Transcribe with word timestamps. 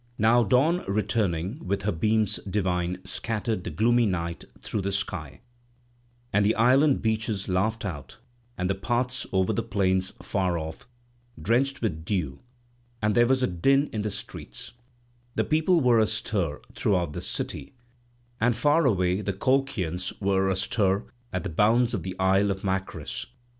Now 0.17 0.43
dawn 0.43 0.83
returning 0.87 1.63
with 1.63 1.83
her 1.83 1.91
beams 1.91 2.39
divine 2.49 3.05
scattered 3.05 3.63
the 3.63 3.69
gloomy 3.69 4.07
night 4.07 4.45
through 4.59 4.81
the 4.81 4.91
sky; 4.91 5.41
and 6.33 6.43
the 6.43 6.55
island 6.55 7.03
beaches 7.03 7.47
laughed 7.47 7.85
out 7.85 8.17
and 8.57 8.67
the 8.67 8.73
paths 8.73 9.27
over 9.31 9.53
the 9.53 9.61
plains 9.61 10.15
far 10.19 10.57
off, 10.57 10.87
drenched 11.39 11.83
with 11.83 12.03
dew, 12.03 12.39
and 12.99 13.13
there 13.13 13.27
was 13.27 13.43
a 13.43 13.47
din 13.47 13.91
in 13.93 14.01
the 14.01 14.09
streets; 14.09 14.71
the 15.35 15.43
people 15.43 15.81
were 15.81 15.99
astir 15.99 16.59
throughout 16.73 17.13
the 17.13 17.21
city, 17.21 17.75
and 18.39 18.55
far 18.55 18.87
away 18.87 19.21
the 19.21 19.33
Colchians 19.33 20.13
were 20.19 20.49
astir 20.49 21.03
at 21.31 21.43
the 21.43 21.47
bounds 21.47 21.93
of 21.93 22.01
the 22.01 22.15
isle 22.19 22.49
of 22.49 22.63
Macris. 22.63 23.27